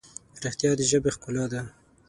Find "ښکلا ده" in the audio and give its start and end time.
1.15-1.61